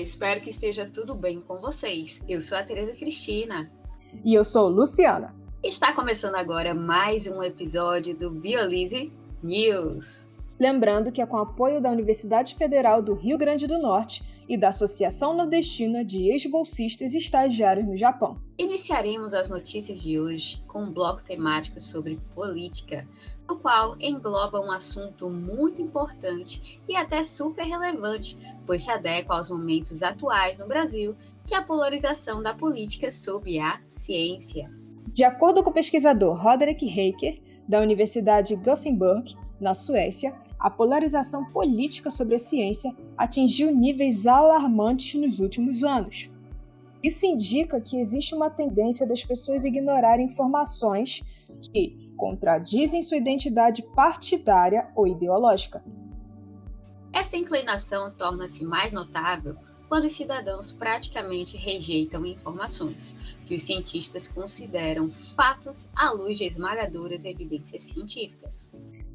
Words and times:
espero 0.00 0.40
que 0.40 0.50
esteja 0.50 0.90
tudo 0.92 1.14
bem 1.14 1.40
com 1.40 1.58
vocês. 1.58 2.20
Eu 2.28 2.40
sou 2.40 2.56
a 2.56 2.62
Tereza 2.62 2.92
Cristina. 2.92 3.70
E 4.24 4.34
eu 4.34 4.44
sou 4.44 4.68
Luciana. 4.68 5.34
Está 5.62 5.92
começando 5.92 6.36
agora 6.36 6.74
mais 6.74 7.26
um 7.26 7.42
episódio 7.42 8.16
do 8.16 8.30
Biolize 8.30 9.12
News. 9.42 10.26
Lembrando 10.60 11.10
que 11.10 11.22
é 11.22 11.26
com 11.26 11.38
apoio 11.38 11.80
da 11.80 11.90
Universidade 11.90 12.54
Federal 12.54 13.00
do 13.00 13.14
Rio 13.14 13.38
Grande 13.38 13.66
do 13.66 13.78
Norte 13.78 14.22
e 14.46 14.58
da 14.58 14.68
Associação 14.68 15.34
Nordestina 15.34 16.04
de 16.04 16.30
Ex-Bolsistas 16.30 17.14
e 17.14 17.16
Estagiários 17.16 17.86
no 17.86 17.96
Japão. 17.96 18.38
Iniciaremos 18.58 19.32
as 19.32 19.48
notícias 19.48 20.02
de 20.02 20.20
hoje 20.20 20.62
com 20.66 20.82
um 20.82 20.92
bloco 20.92 21.24
temático 21.24 21.80
sobre 21.80 22.20
política, 22.34 23.08
no 23.48 23.56
qual 23.56 23.96
engloba 23.98 24.60
um 24.60 24.70
assunto 24.70 25.30
muito 25.30 25.80
importante 25.80 26.78
e 26.86 26.94
até 26.94 27.22
super 27.22 27.64
relevante, 27.64 28.36
pois 28.66 28.82
se 28.82 28.90
adequa 28.90 29.38
aos 29.38 29.48
momentos 29.48 30.02
atuais 30.02 30.58
no 30.58 30.68
Brasil, 30.68 31.16
que 31.46 31.54
é 31.54 31.56
a 31.56 31.62
polarização 31.62 32.42
da 32.42 32.52
política 32.52 33.10
sob 33.10 33.58
a 33.58 33.80
ciência. 33.86 34.70
De 35.06 35.24
acordo 35.24 35.62
com 35.62 35.70
o 35.70 35.74
pesquisador 35.74 36.36
Roderick 36.36 36.86
Heiker, 36.86 37.40
da 37.66 37.80
Universidade 37.80 38.54
Gothenburg, 38.56 39.34
na 39.58 39.74
Suécia, 39.74 40.34
a 40.60 40.68
polarização 40.68 41.46
política 41.46 42.10
sobre 42.10 42.34
a 42.34 42.38
ciência 42.38 42.94
atingiu 43.16 43.74
níveis 43.74 44.26
alarmantes 44.26 45.18
nos 45.18 45.40
últimos 45.40 45.82
anos. 45.82 46.30
Isso 47.02 47.24
indica 47.24 47.80
que 47.80 47.98
existe 47.98 48.34
uma 48.34 48.50
tendência 48.50 49.06
das 49.06 49.24
pessoas 49.24 49.64
ignorarem 49.64 50.26
informações 50.26 51.22
que 51.72 52.12
contradizem 52.14 53.02
sua 53.02 53.16
identidade 53.16 53.82
partidária 53.94 54.90
ou 54.94 55.06
ideológica. 55.06 55.82
Esta 57.10 57.38
inclinação 57.38 58.12
torna-se 58.12 58.62
mais 58.62 58.92
notável 58.92 59.56
quando 59.88 60.04
os 60.04 60.12
cidadãos 60.12 60.70
praticamente 60.70 61.56
rejeitam 61.56 62.24
informações 62.24 63.16
que 63.46 63.56
os 63.56 63.62
cientistas 63.62 64.28
consideram 64.28 65.10
fatos 65.10 65.88
à 65.96 66.12
luz 66.12 66.38
de 66.38 66.44
esmagadoras 66.44 67.24
evidências 67.24 67.82
científicas. 67.82 68.70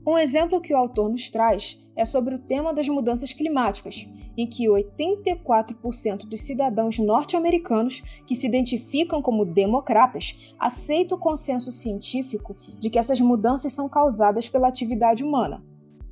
Um 0.07 0.19
exemplo 0.19 0.61
que 0.61 0.71
o 0.71 0.77
autor 0.77 1.09
nos 1.09 1.31
traz 1.31 1.81
é 1.95 2.05
sobre 2.05 2.35
o 2.35 2.39
tema 2.39 2.71
das 2.71 2.87
mudanças 2.87 3.33
climáticas, 3.33 4.07
em 4.37 4.47
que 4.47 4.67
84% 4.67 6.27
dos 6.27 6.41
cidadãos 6.41 6.99
norte-americanos 6.99 8.01
que 8.27 8.35
se 8.35 8.45
identificam 8.45 9.19
como 9.19 9.45
democratas 9.45 10.53
aceitam 10.59 11.17
o 11.17 11.21
consenso 11.21 11.71
científico 11.71 12.55
de 12.79 12.91
que 12.91 12.99
essas 12.99 13.19
mudanças 13.19 13.73
são 13.73 13.89
causadas 13.89 14.47
pela 14.47 14.67
atividade 14.67 15.23
humana. 15.23 15.63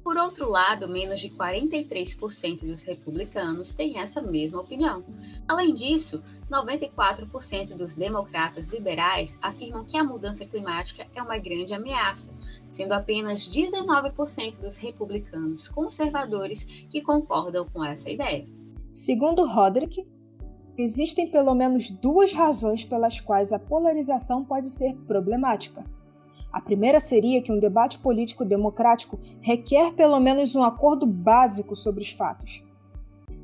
Por 0.03 0.17
outro 0.17 0.49
lado, 0.49 0.87
menos 0.87 1.21
de 1.21 1.29
43% 1.29 2.65
dos 2.65 2.81
republicanos 2.81 3.71
têm 3.71 3.99
essa 3.99 4.21
mesma 4.21 4.59
opinião. 4.59 5.05
Além 5.47 5.73
disso, 5.73 6.21
94% 6.51 7.77
dos 7.77 7.95
democratas 7.95 8.67
liberais 8.67 9.39
afirmam 9.41 9.85
que 9.85 9.97
a 9.97 10.03
mudança 10.03 10.45
climática 10.45 11.07
é 11.15 11.21
uma 11.21 11.37
grande 11.37 11.73
ameaça, 11.73 12.35
sendo 12.73 12.91
apenas 12.91 13.47
19% 13.47 14.59
dos 14.59 14.75
republicanos 14.75 15.67
conservadores 15.67 16.65
que 16.89 17.01
concordam 17.01 17.65
com 17.71 17.85
essa 17.85 18.09
ideia. 18.09 18.45
Segundo 18.91 19.45
Roderick, 19.45 20.05
existem 20.75 21.29
pelo 21.29 21.53
menos 21.53 21.91
duas 21.91 22.33
razões 22.33 22.83
pelas 22.83 23.19
quais 23.19 23.53
a 23.53 23.59
polarização 23.59 24.43
pode 24.43 24.71
ser 24.71 24.95
problemática. 25.07 25.85
A 26.51 26.59
primeira 26.59 26.99
seria 26.99 27.41
que 27.41 27.51
um 27.51 27.59
debate 27.59 27.99
político 27.99 28.43
democrático 28.43 29.19
requer 29.39 29.93
pelo 29.93 30.19
menos 30.19 30.55
um 30.55 30.63
acordo 30.63 31.05
básico 31.05 31.75
sobre 31.75 32.01
os 32.01 32.11
fatos. 32.11 32.63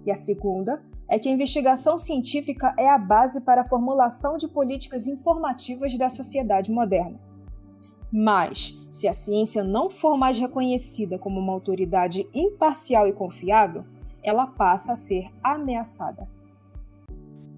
E 0.06 0.12
a 0.12 0.16
segunda 0.16 0.84
é 1.08 1.20
que 1.20 1.30
a 1.30 1.32
investigação 1.32 1.98
científica 1.98 2.74
é 2.78 2.90
a 2.90 2.98
base 2.98 3.42
para 3.42 3.62
a 3.62 3.66
formulação 3.66 4.38
de 4.38 4.48
políticas 4.48 5.08
informativas 5.08 5.98
da 5.98 6.10
sociedade 6.10 6.72
moderna. 6.72 7.29
Mas, 8.12 8.76
se 8.90 9.08
a 9.08 9.14
ciência 9.14 9.64
não 9.64 9.90
for 9.90 10.18
mais 10.18 10.40
reconhecida 10.40 11.20
como 11.20 11.40
uma 11.40 11.54
autoridade 11.54 12.28
imparcial 12.34 13.08
e 13.08 13.14
confiável, 13.14 13.86
ela 14.24 14.48
passa 14.48 14.94
a 14.94 14.96
ser 14.96 15.30
ameaçada. 15.44 16.28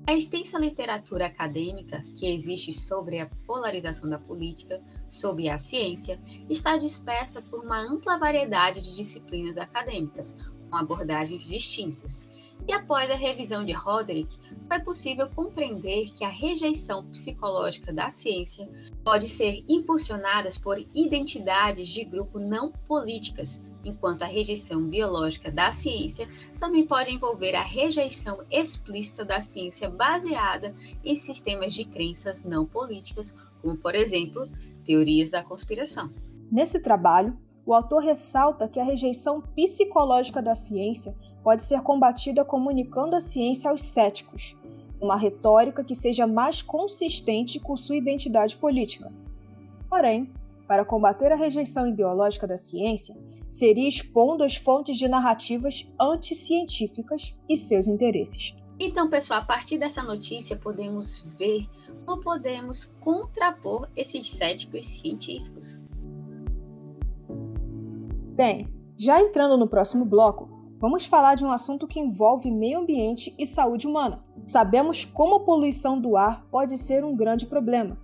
A 0.06 0.14
extensa 0.14 0.60
literatura 0.60 1.28
acadêmica 1.28 2.04
que 2.18 2.26
existe 2.26 2.74
sobre 2.74 3.20
a 3.20 3.30
polarização 3.46 4.10
da 4.10 4.20
política, 4.20 4.82
sobre 5.08 5.48
a 5.48 5.58
ciência, 5.58 6.20
está 6.50 6.76
dispersa 6.76 7.42
por 7.42 7.64
uma 7.64 7.80
ampla 7.80 8.18
variedade 8.18 8.82
de 8.82 8.94
disciplinas 8.94 9.58
acadêmicas, 9.58 10.36
com 10.70 10.76
abordagens 10.76 11.44
distintas. 11.44 12.34
E 12.68 12.74
após 12.74 13.10
a 13.10 13.16
revisão 13.16 13.64
de 13.64 13.72
Roderick, 13.72 14.38
foi 14.72 14.80
possível 14.80 15.28
compreender 15.36 16.14
que 16.14 16.24
a 16.24 16.30
rejeição 16.30 17.04
psicológica 17.08 17.92
da 17.92 18.10
ciência 18.10 18.70
pode 19.04 19.28
ser 19.28 19.66
impulsionada 19.68 20.48
por 20.64 20.80
identidades 20.96 21.90
de 21.90 22.06
grupo 22.06 22.40
não 22.40 22.72
políticas, 22.88 23.62
enquanto 23.84 24.22
a 24.22 24.28
rejeição 24.28 24.82
biológica 24.84 25.52
da 25.52 25.72
ciência 25.72 26.26
também 26.58 26.88
pode 26.88 27.12
envolver 27.12 27.54
a 27.54 27.62
rejeição 27.62 28.38
explícita 28.50 29.26
da 29.26 29.42
ciência 29.42 29.90
baseada 29.90 30.74
em 31.04 31.18
sistemas 31.18 31.74
de 31.74 31.84
crenças 31.84 32.46
não 32.46 32.66
políticas, 32.66 33.36
como, 33.62 33.76
por 33.76 33.94
exemplo, 33.94 34.48
teorias 34.86 35.30
da 35.30 35.44
conspiração. 35.44 36.10
Nesse 36.50 36.82
trabalho, 36.82 37.38
o 37.66 37.74
autor 37.74 38.00
ressalta 38.00 38.70
que 38.70 38.80
a 38.80 38.86
rejeição 38.86 39.42
psicológica 39.42 40.42
da 40.42 40.56
ciência 40.56 41.14
pode 41.44 41.64
ser 41.64 41.82
combatida 41.82 42.46
comunicando 42.46 43.16
a 43.16 43.20
ciência 43.20 43.70
aos 43.70 43.84
céticos, 43.84 44.56
uma 45.02 45.16
retórica 45.16 45.84
que 45.84 45.96
seja 45.96 46.28
mais 46.28 46.62
consistente 46.62 47.60
com 47.60 47.76
sua 47.76 47.98
identidade 47.98 48.56
política. 48.56 49.12
Porém, 49.90 50.32
para 50.68 50.86
combater 50.86 51.32
a 51.32 51.36
rejeição 51.36 51.88
ideológica 51.88 52.48
da 52.48 52.56
ciência, 52.56 53.18
seria 53.46 53.90
expondo 53.90 54.44
as 54.44 54.56
fontes 54.56 54.98
de 54.98 55.08
narrativas 55.08 55.86
anticientíficas 56.00 57.36
e 57.50 57.58
seus 57.58 57.88
interesses. 57.88 58.56
Então, 58.80 59.10
pessoal, 59.10 59.42
a 59.42 59.46
partir 59.46 59.78
dessa 59.78 60.02
notícia 60.02 60.56
podemos 60.56 61.24
ver 61.38 61.68
como 62.06 62.22
podemos 62.22 62.86
contrapor 63.02 63.88
esses 63.96 64.30
céticos 64.30 64.86
científicos. 64.88 65.84
Bem, 68.34 68.68
já 68.98 69.22
entrando 69.22 69.58
no 69.58 69.68
próximo 69.68 70.06
bloco, 70.06 70.50
vamos 70.80 71.06
falar 71.06 71.36
de 71.36 71.44
um 71.44 71.52
assunto 71.52 71.88
que 71.88 72.00
envolve 72.00 72.50
meio 72.50 72.80
ambiente 72.80 73.36
e 73.38 73.46
saúde 73.46 73.86
humana. 73.86 74.24
Sabemos 74.48 75.06
como 75.06 75.36
a 75.36 75.40
poluição 75.40 76.00
do 76.00 76.18
ar 76.18 76.46
pode 76.52 76.78
ser 76.78 77.04
um 77.04 77.16
grande 77.16 77.46
problema 77.46 77.98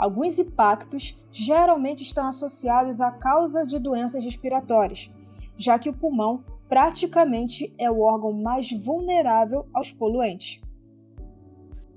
Alguns 0.00 0.38
impactos 0.38 1.14
geralmente 1.30 2.02
estão 2.02 2.26
associados 2.26 3.02
à 3.02 3.12
causa 3.12 3.66
de 3.66 3.78
doenças 3.78 4.24
respiratórias, 4.24 5.10
já 5.58 5.78
que 5.78 5.90
o 5.90 5.92
pulmão 5.92 6.42
praticamente 6.70 7.74
é 7.76 7.90
o 7.90 8.00
órgão 8.00 8.32
mais 8.32 8.72
vulnerável 8.72 9.68
aos 9.74 9.92
poluentes. 9.92 10.58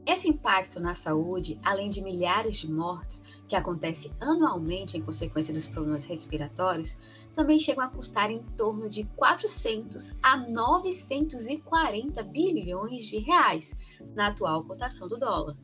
Esse 0.06 0.28
impacto 0.28 0.82
na 0.82 0.96
saúde, 0.96 1.58
além 1.64 1.90
de 1.90 2.04
milhares 2.04 2.58
de 2.58 2.70
mortes 2.70 3.24
que 3.48 3.56
acontecem 3.56 4.12
anualmente 4.20 4.98
em 4.98 5.02
consequência 5.02 5.54
dos 5.54 5.66
problemas 5.66 6.04
respiratórios, 6.04 6.98
também 7.34 7.58
chegam 7.58 7.86
a 7.86 7.88
custar 7.90 8.30
em 8.30 8.44
torno 8.58 8.90
de 8.90 9.06
400 9.16 10.14
a 10.22 10.38
940 10.38 12.22
bilhões 12.24 13.06
de 13.06 13.20
reais 13.20 13.78
na 14.14 14.28
atual 14.28 14.66
cotação 14.66 15.08
do 15.08 15.18
dólar. 15.18 15.56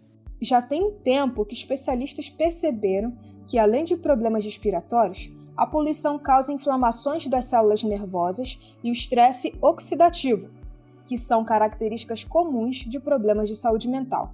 Já 0.41 0.61
tem 0.61 0.89
tempo 1.03 1.45
que 1.45 1.53
especialistas 1.53 2.29
perceberam 2.29 3.17
que, 3.45 3.59
além 3.59 3.83
de 3.83 3.97
problemas 3.97 4.45
respiratórios, 4.45 5.29
a 5.57 5.67
poluição 5.67 6.17
causa 6.17 6.53
inflamações 6.53 7.27
das 7.27 7.43
células 7.43 7.83
nervosas 7.83 8.57
e 8.81 8.89
o 8.89 8.93
estresse 8.93 9.53
oxidativo, 9.61 10.49
que 11.09 11.17
são 11.17 11.43
características 11.43 12.23
comuns 12.23 12.85
de 12.85 12.99
problemas 12.99 13.49
de 13.49 13.55
saúde 13.55 13.87
mental. 13.87 14.31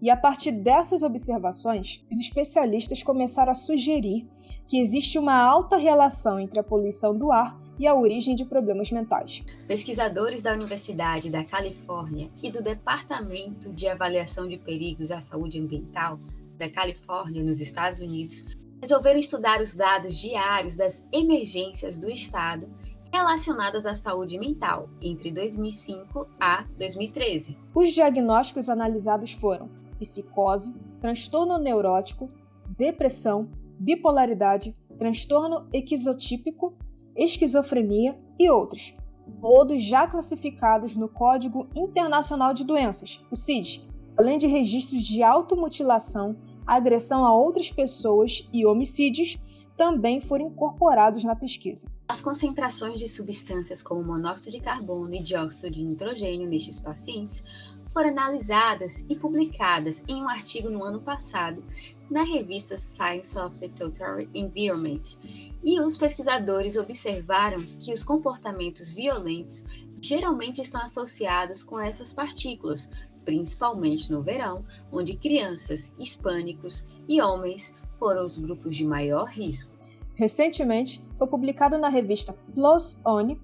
E 0.00 0.08
a 0.08 0.16
partir 0.16 0.52
dessas 0.52 1.02
observações, 1.02 2.06
os 2.08 2.20
especialistas 2.20 3.02
começaram 3.02 3.50
a 3.50 3.56
sugerir 3.56 4.24
que 4.68 4.78
existe 4.78 5.18
uma 5.18 5.34
alta 5.34 5.76
relação 5.76 6.38
entre 6.38 6.60
a 6.60 6.62
poluição 6.62 7.12
do 7.12 7.32
ar 7.32 7.60
e 7.76 7.88
a 7.88 7.94
origem 7.94 8.36
de 8.36 8.44
problemas 8.44 8.92
mentais. 8.92 9.42
Pesquisadores 9.66 10.42
da 10.42 10.52
Universidade 10.52 11.28
da 11.28 11.42
Califórnia 11.42 12.30
e 12.40 12.52
do 12.52 12.62
Departamento 12.62 13.72
de 13.72 13.88
Avaliação 13.88 14.46
de 14.46 14.58
Perigos 14.58 15.10
à 15.10 15.20
Saúde 15.20 15.58
Ambiental 15.58 16.20
da 16.56 16.70
Califórnia, 16.70 17.42
nos 17.42 17.60
Estados 17.60 17.98
Unidos, 17.98 18.46
resolveram 18.80 19.18
estudar 19.18 19.60
os 19.60 19.74
dados 19.74 20.16
diários 20.16 20.76
das 20.76 21.04
emergências 21.10 21.98
do 21.98 22.08
estado 22.08 22.68
relacionadas 23.12 23.86
à 23.86 23.94
saúde 23.94 24.38
mental 24.38 24.88
entre 25.00 25.32
2005 25.32 26.26
a 26.40 26.64
2013. 26.78 27.58
Os 27.74 27.90
diagnósticos 27.90 28.68
analisados 28.68 29.32
foram 29.32 29.68
psicose, 29.98 30.74
transtorno 31.00 31.58
neurótico, 31.58 32.30
depressão, 32.76 33.50
bipolaridade, 33.78 34.76
transtorno 34.98 35.66
esquizotípico 35.72 36.74
esquizofrenia 37.16 38.18
e 38.38 38.48
outros. 38.50 38.94
todos 39.40 39.82
já 39.82 40.06
classificados 40.06 40.96
no 40.96 41.08
Código 41.08 41.68
Internacional 41.74 42.52
de 42.52 42.64
Doenças, 42.64 43.20
o 43.30 43.36
CID, 43.36 43.84
além 44.16 44.38
de 44.38 44.46
registros 44.46 45.02
de 45.04 45.22
automutilação, 45.22 46.36
agressão 46.66 47.24
a 47.24 47.32
outras 47.32 47.70
pessoas 47.70 48.48
e 48.52 48.66
homicídios, 48.66 49.38
também 49.80 50.20
foram 50.20 50.48
incorporados 50.48 51.24
na 51.24 51.34
pesquisa. 51.34 51.88
As 52.06 52.20
concentrações 52.20 53.00
de 53.00 53.08
substâncias 53.08 53.80
como 53.80 54.04
monóxido 54.04 54.50
de 54.50 54.60
carbono 54.60 55.14
e 55.14 55.22
dióxido 55.22 55.70
de 55.70 55.82
nitrogênio 55.82 56.46
nestes 56.46 56.78
pacientes 56.78 57.42
foram 57.90 58.10
analisadas 58.10 59.06
e 59.08 59.16
publicadas 59.16 60.04
em 60.06 60.22
um 60.22 60.28
artigo 60.28 60.68
no 60.68 60.84
ano 60.84 61.00
passado 61.00 61.64
na 62.10 62.22
revista 62.22 62.76
Science 62.76 63.38
of 63.38 63.58
the 63.58 63.68
Total 63.68 64.20
Environment. 64.34 65.16
E 65.64 65.80
os 65.80 65.96
pesquisadores 65.96 66.76
observaram 66.76 67.64
que 67.64 67.94
os 67.94 68.04
comportamentos 68.04 68.92
violentos 68.92 69.64
geralmente 69.98 70.60
estão 70.60 70.82
associados 70.82 71.62
com 71.62 71.80
essas 71.80 72.12
partículas, 72.12 72.90
principalmente 73.24 74.12
no 74.12 74.22
verão, 74.22 74.62
onde 74.92 75.16
crianças, 75.16 75.94
hispânicos 75.98 76.84
e 77.08 77.22
homens 77.22 77.74
foram 78.00 78.24
os 78.24 78.38
grupos 78.38 78.74
de 78.76 78.84
maior 78.84 79.26
risco. 79.26 79.78
Recentemente, 80.14 81.04
foi 81.16 81.26
publicado 81.26 81.78
na 81.78 81.88
revista 81.88 82.32
PLOS 82.54 82.98
ONE, 83.04 83.38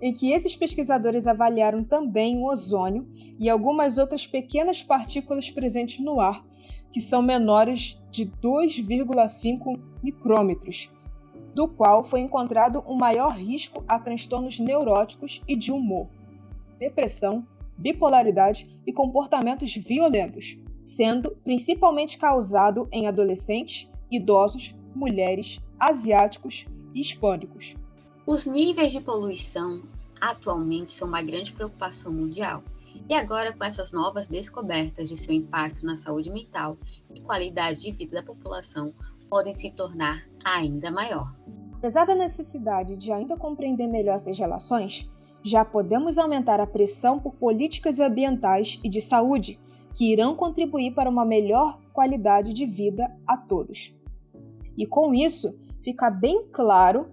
em 0.00 0.12
que 0.12 0.32
esses 0.32 0.54
pesquisadores 0.54 1.26
avaliaram 1.26 1.82
também 1.82 2.38
o 2.38 2.46
ozônio 2.46 3.06
e 3.38 3.50
algumas 3.50 3.98
outras 3.98 4.26
pequenas 4.26 4.82
partículas 4.82 5.50
presentes 5.50 5.98
no 5.98 6.20
ar, 6.20 6.44
que 6.92 7.00
são 7.00 7.20
menores 7.20 8.00
de 8.10 8.24
2,5 8.24 9.78
micrômetros, 10.02 10.90
do 11.54 11.66
qual 11.66 12.04
foi 12.04 12.20
encontrado 12.20 12.82
um 12.86 12.94
maior 12.94 13.32
risco 13.36 13.84
a 13.88 13.98
transtornos 13.98 14.60
neuróticos 14.60 15.42
e 15.48 15.56
de 15.56 15.72
humor, 15.72 16.08
depressão, 16.78 17.44
bipolaridade 17.76 18.80
e 18.86 18.92
comportamentos 18.92 19.74
violentos 19.74 20.56
sendo 20.88 21.36
principalmente 21.44 22.16
causado 22.16 22.88
em 22.90 23.06
adolescentes, 23.06 23.90
idosos, 24.10 24.74
mulheres, 24.94 25.60
asiáticos 25.78 26.64
e 26.94 27.00
hispânicos. 27.02 27.76
Os 28.26 28.46
níveis 28.46 28.90
de 28.90 29.00
poluição 29.00 29.82
atualmente 30.18 30.90
são 30.90 31.06
uma 31.06 31.20
grande 31.20 31.52
preocupação 31.52 32.10
mundial. 32.10 32.62
E 33.06 33.12
agora, 33.12 33.52
com 33.52 33.62
essas 33.62 33.92
novas 33.92 34.28
descobertas 34.28 35.10
de 35.10 35.16
seu 35.18 35.34
impacto 35.34 35.84
na 35.84 35.94
saúde 35.94 36.30
mental 36.30 36.78
e 37.14 37.20
qualidade 37.20 37.80
de 37.80 37.92
vida 37.92 38.16
da 38.16 38.22
população, 38.22 38.94
podem 39.28 39.52
se 39.54 39.70
tornar 39.70 40.26
ainda 40.42 40.90
maior. 40.90 41.34
Apesar 41.74 42.06
da 42.06 42.14
necessidade 42.14 42.96
de 42.96 43.12
ainda 43.12 43.36
compreender 43.36 43.86
melhor 43.86 44.14
essas 44.14 44.38
relações, 44.38 45.08
já 45.44 45.66
podemos 45.66 46.18
aumentar 46.18 46.60
a 46.60 46.66
pressão 46.66 47.20
por 47.20 47.34
políticas 47.34 48.00
ambientais 48.00 48.80
e 48.82 48.88
de 48.88 49.02
saúde 49.02 49.60
que 49.94 50.12
irão 50.12 50.34
contribuir 50.34 50.94
para 50.94 51.10
uma 51.10 51.24
melhor 51.24 51.80
qualidade 51.92 52.52
de 52.52 52.66
vida 52.66 53.14
a 53.26 53.36
todos. 53.36 53.94
E 54.76 54.86
com 54.86 55.14
isso, 55.14 55.58
fica 55.82 56.10
bem 56.10 56.48
claro 56.52 57.10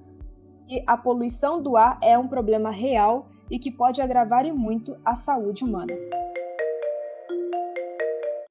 que 0.68 0.84
a 0.86 0.98
poluição 0.98 1.62
do 1.62 1.78
ar 1.78 2.00
é 2.02 2.18
um 2.18 2.28
problema 2.28 2.70
real 2.70 3.28
e 3.50 3.60
que 3.60 3.72
pode 3.72 4.02
agravar 4.02 4.46
e 4.46 4.52
muito 4.52 4.98
a 5.04 5.16
saúde 5.16 5.64
humana. 5.64 5.94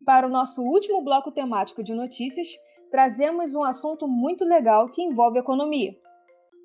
Para 0.05 0.27
o 0.27 0.31
nosso 0.31 0.63
último 0.63 1.03
bloco 1.03 1.31
temático 1.31 1.83
de 1.83 1.95
notícias, 1.95 2.49
trazemos 2.91 3.55
um 3.55 3.63
assunto 3.63 4.07
muito 4.07 4.45
legal 4.45 4.89
que 4.89 5.03
envolve 5.03 5.39
economia 5.39 5.97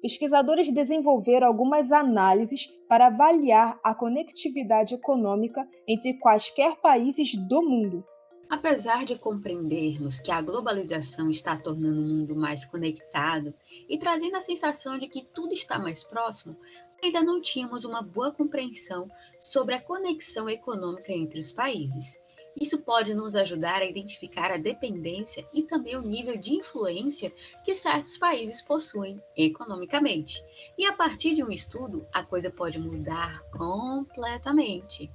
pesquisadores 0.01 0.71
desenvolveram 0.71 1.47
algumas 1.47 1.91
análises 1.91 2.67
para 2.87 3.07
avaliar 3.07 3.79
a 3.83 3.93
conectividade 3.93 4.95
econômica 4.95 5.67
entre 5.87 6.13
quaisquer 6.19 6.75
países 6.77 7.35
do 7.35 7.61
mundo. 7.61 8.03
Apesar 8.49 9.05
de 9.05 9.15
compreendermos 9.15 10.19
que 10.19 10.31
a 10.31 10.41
globalização 10.41 11.29
está 11.29 11.55
tornando 11.55 12.01
o 12.01 12.03
mundo 12.03 12.35
mais 12.35 12.65
conectado 12.65 13.53
e 13.87 13.95
trazendo 13.95 14.37
a 14.37 14.41
sensação 14.41 14.97
de 14.97 15.07
que 15.07 15.23
tudo 15.23 15.53
está 15.53 15.77
mais 15.77 16.03
próximo, 16.03 16.57
ainda 17.03 17.21
não 17.21 17.39
tínhamos 17.39 17.85
uma 17.85 18.01
boa 18.01 18.31
compreensão 18.31 19.07
sobre 19.39 19.75
a 19.75 19.81
conexão 19.81 20.49
econômica 20.49 21.13
entre 21.13 21.39
os 21.39 21.51
países. 21.51 22.19
Isso 22.59 22.83
pode 22.83 23.13
nos 23.13 23.35
ajudar 23.35 23.81
a 23.81 23.85
identificar 23.85 24.51
a 24.51 24.57
dependência 24.57 25.47
e 25.53 25.63
também 25.63 25.95
o 25.95 26.01
nível 26.01 26.37
de 26.37 26.55
influência 26.55 27.31
que 27.63 27.73
certos 27.73 28.17
países 28.17 28.61
possuem 28.61 29.21
economicamente. 29.35 30.43
E 30.77 30.85
a 30.85 30.93
partir 30.93 31.35
de 31.35 31.43
um 31.43 31.51
estudo, 31.51 32.07
a 32.13 32.23
coisa 32.23 32.49
pode 32.49 32.79
mudar 32.79 33.41
completamente. 33.51 35.11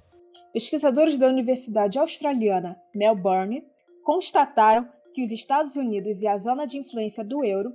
Pesquisadores 0.52 1.19
da 1.19 1.28
Universidade 1.28 1.98
Australiana 1.98 2.78
Melbourne 2.94 3.64
constataram 4.02 4.88
que 5.12 5.22
os 5.22 5.30
Estados 5.30 5.76
Unidos 5.76 6.22
e 6.22 6.26
a 6.26 6.37
zona 6.37 6.66
de 6.66 6.78
influência 6.78 7.25
do 7.25 7.44
euro 7.44 7.72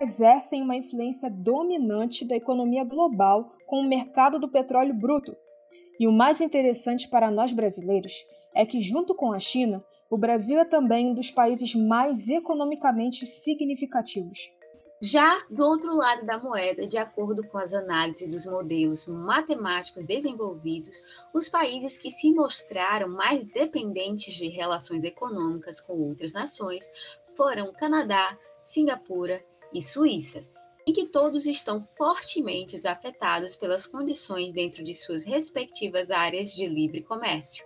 exercem 0.00 0.60
uma 0.60 0.74
influência 0.74 1.30
dominante 1.30 2.24
da 2.24 2.36
economia 2.36 2.84
global 2.84 3.56
com 3.66 3.80
o 3.80 3.88
mercado 3.88 4.38
do 4.38 4.48
petróleo 4.48 4.92
bruto. 4.92 5.36
E 5.98 6.06
o 6.06 6.12
mais 6.12 6.40
interessante 6.40 7.08
para 7.08 7.30
nós 7.30 7.52
brasileiros 7.52 8.24
é 8.54 8.66
que, 8.66 8.80
junto 8.80 9.14
com 9.14 9.32
a 9.32 9.38
China, 9.38 9.84
o 10.10 10.18
Brasil 10.18 10.58
é 10.58 10.64
também 10.64 11.08
um 11.08 11.14
dos 11.14 11.30
países 11.30 11.74
mais 11.74 12.28
economicamente 12.28 13.26
significativos. 13.26 14.50
Já 15.04 15.44
do 15.50 15.64
outro 15.64 15.96
lado 15.96 16.24
da 16.24 16.38
moeda, 16.38 16.86
de 16.86 16.96
acordo 16.96 17.44
com 17.48 17.58
as 17.58 17.74
análises 17.74 18.28
dos 18.28 18.46
modelos 18.46 19.08
matemáticos 19.08 20.06
desenvolvidos, 20.06 21.02
os 21.34 21.48
países 21.48 21.98
que 21.98 22.08
se 22.08 22.32
mostraram 22.32 23.08
mais 23.08 23.44
dependentes 23.44 24.32
de 24.34 24.48
relações 24.48 25.02
econômicas 25.02 25.80
com 25.80 25.94
outras 25.94 26.34
nações 26.34 26.88
foram 27.34 27.72
Canadá, 27.72 28.38
Singapura 28.62 29.44
e 29.74 29.82
Suíça, 29.82 30.46
em 30.86 30.92
que 30.92 31.06
todos 31.06 31.46
estão 31.46 31.80
fortemente 31.96 32.76
afetados 32.86 33.54
pelas 33.54 33.86
condições 33.86 34.52
dentro 34.52 34.82
de 34.82 34.94
suas 34.94 35.24
respectivas 35.24 36.10
áreas 36.10 36.50
de 36.50 36.66
livre 36.66 37.02
comércio. 37.02 37.64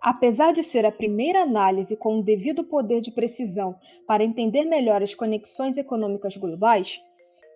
Apesar 0.00 0.52
de 0.52 0.62
ser 0.62 0.86
a 0.86 0.92
primeira 0.92 1.42
análise 1.42 1.96
com 1.96 2.18
o 2.18 2.22
devido 2.22 2.62
poder 2.62 3.00
de 3.00 3.10
precisão 3.10 3.76
para 4.06 4.22
entender 4.22 4.64
melhor 4.64 5.02
as 5.02 5.14
conexões 5.14 5.76
econômicas 5.76 6.36
globais, 6.36 7.00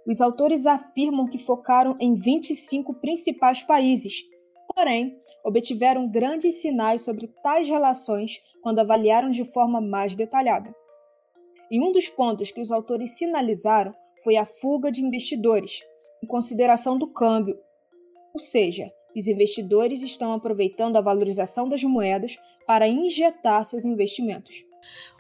os 0.06 0.20
autores 0.20 0.66
afirmam 0.66 1.28
que 1.28 1.38
focaram 1.38 1.96
em 2.00 2.16
25 2.16 2.94
principais 2.94 3.62
países, 3.62 4.24
porém, 4.74 5.16
obtiveram 5.44 6.08
grandes 6.08 6.60
sinais 6.60 7.02
sobre 7.02 7.28
tais 7.42 7.68
relações 7.68 8.40
quando 8.60 8.80
avaliaram 8.80 9.30
de 9.30 9.44
forma 9.44 9.80
mais 9.80 10.16
detalhada. 10.16 10.74
E 11.70 11.80
um 11.80 11.92
dos 11.92 12.08
pontos 12.08 12.50
que 12.50 12.60
os 12.60 12.72
autores 12.72 13.16
sinalizaram 13.16 13.94
foi 14.22 14.36
a 14.36 14.44
fuga 14.44 14.90
de 14.90 15.02
investidores, 15.02 15.82
em 16.22 16.26
consideração 16.26 16.98
do 16.98 17.08
câmbio, 17.08 17.58
ou 18.32 18.40
seja, 18.40 18.90
os 19.14 19.28
investidores 19.28 20.02
estão 20.02 20.32
aproveitando 20.32 20.96
a 20.96 21.02
valorização 21.02 21.68
das 21.68 21.82
moedas 21.82 22.38
para 22.66 22.88
injetar 22.88 23.64
seus 23.64 23.84
investimentos. 23.84 24.64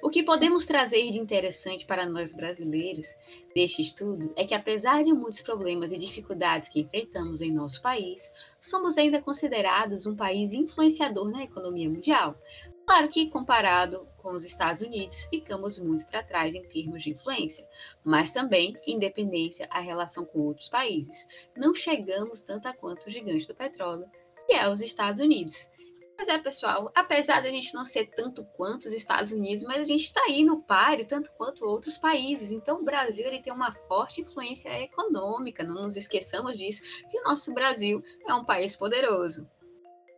O 0.02 0.10
que 0.10 0.22
podemos 0.22 0.66
trazer 0.66 1.10
de 1.12 1.18
interessante 1.20 1.86
para 1.86 2.08
nós 2.08 2.32
brasileiros 2.32 3.14
deste 3.54 3.82
estudo 3.82 4.32
é 4.34 4.44
que, 4.44 4.54
apesar 4.54 5.04
de 5.04 5.12
muitos 5.12 5.40
problemas 5.40 5.92
e 5.92 5.98
dificuldades 5.98 6.68
que 6.68 6.80
enfrentamos 6.80 7.40
em 7.40 7.52
nosso 7.52 7.80
país, 7.80 8.32
somos 8.60 8.98
ainda 8.98 9.22
considerados 9.22 10.06
um 10.06 10.16
país 10.16 10.52
influenciador 10.52 11.30
na 11.30 11.44
economia 11.44 11.88
mundial. 11.88 12.36
Claro 12.86 13.08
que, 13.08 13.30
comparado 13.30 14.06
com 14.18 14.32
os 14.32 14.44
Estados 14.44 14.82
Unidos, 14.82 15.22
ficamos 15.24 15.78
muito 15.78 16.06
para 16.06 16.22
trás 16.22 16.54
em 16.54 16.62
termos 16.62 17.02
de 17.02 17.10
influência, 17.10 17.66
mas 18.04 18.32
também 18.32 18.76
independência 18.86 19.66
a 19.70 19.80
relação 19.80 20.24
com 20.24 20.40
outros 20.40 20.68
países. 20.68 21.26
Não 21.56 21.74
chegamos 21.74 22.42
tanto 22.42 22.72
quanto 22.78 23.06
o 23.06 23.10
gigante 23.10 23.46
do 23.46 23.54
petróleo, 23.54 24.08
que 24.46 24.52
é 24.52 24.68
os 24.68 24.80
Estados 24.80 25.20
Unidos. 25.20 25.70
Mas 26.18 26.28
é, 26.28 26.38
pessoal, 26.38 26.90
apesar 26.94 27.42
da 27.42 27.48
gente 27.48 27.74
não 27.74 27.84
ser 27.84 28.06
tanto 28.06 28.44
quanto 28.56 28.86
os 28.86 28.92
Estados 28.92 29.32
Unidos, 29.32 29.64
mas 29.64 29.80
a 29.80 29.88
gente 29.88 30.02
está 30.02 30.20
aí 30.24 30.44
no 30.44 30.62
páreo 30.62 31.06
tanto 31.06 31.32
quanto 31.32 31.64
outros 31.64 31.98
países. 31.98 32.52
Então, 32.52 32.80
o 32.80 32.84
Brasil 32.84 33.26
ele 33.26 33.42
tem 33.42 33.52
uma 33.52 33.72
forte 33.72 34.20
influência 34.20 34.68
econômica, 34.82 35.64
não 35.64 35.82
nos 35.82 35.96
esqueçamos 35.96 36.58
disso, 36.58 36.82
que 37.10 37.18
o 37.18 37.24
nosso 37.24 37.52
Brasil 37.52 38.02
é 38.26 38.34
um 38.34 38.44
país 38.44 38.76
poderoso. 38.76 39.48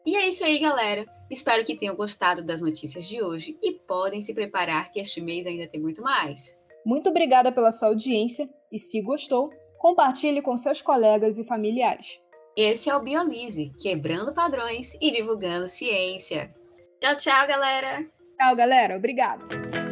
E 0.04 0.16
é 0.16 0.28
isso 0.28 0.44
aí, 0.44 0.58
galera. 0.58 1.06
Espero 1.30 1.64
que 1.64 1.76
tenham 1.76 1.96
gostado 1.96 2.44
das 2.44 2.60
notícias 2.60 3.06
de 3.06 3.22
hoje 3.22 3.56
e 3.62 3.72
podem 3.72 4.20
se 4.20 4.34
preparar 4.34 4.92
que 4.92 5.00
este 5.00 5.20
mês 5.20 5.46
ainda 5.46 5.66
tem 5.66 5.80
muito 5.80 6.02
mais. 6.02 6.56
Muito 6.84 7.08
obrigada 7.08 7.50
pela 7.50 7.72
sua 7.72 7.88
audiência 7.88 8.48
e 8.70 8.78
se 8.78 9.00
gostou, 9.00 9.50
compartilhe 9.78 10.42
com 10.42 10.56
seus 10.56 10.82
colegas 10.82 11.38
e 11.38 11.44
familiares. 11.44 12.20
Esse 12.56 12.90
é 12.90 12.94
o 12.94 13.02
Biolise, 13.02 13.72
quebrando 13.80 14.34
padrões 14.34 14.94
e 15.00 15.10
divulgando 15.10 15.66
ciência. 15.66 16.50
Tchau, 17.00 17.16
tchau, 17.16 17.46
galera! 17.48 18.06
Tchau, 18.38 18.54
galera. 18.54 18.96
Obrigado. 18.96 19.83